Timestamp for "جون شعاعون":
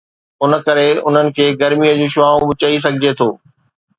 1.99-2.47